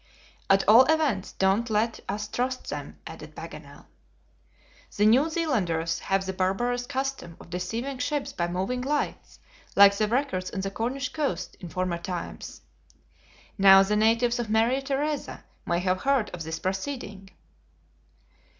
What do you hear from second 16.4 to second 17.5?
this proceeding."